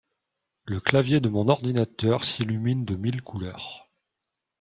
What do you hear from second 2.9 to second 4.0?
mille couleurs